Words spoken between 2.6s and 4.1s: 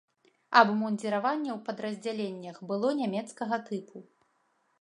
было нямецкага тыпу.